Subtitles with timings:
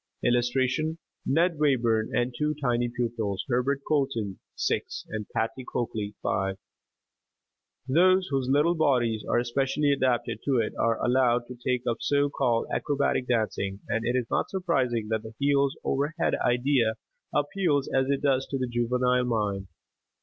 [0.23, 0.97] [Illustration:
[1.27, 6.57] NED WAYBURN AND TWO TINY PUPILS: HERBERT COLTON, 6; PATTY COAKLEY, 5]
[7.87, 12.31] Those whose little bodies are especially adapted to it are allowed to take up so
[12.31, 16.95] called acrobatic dancing, and it is not surprising that the heels over head idea
[17.31, 19.67] appeals as it does to the juvenile mind.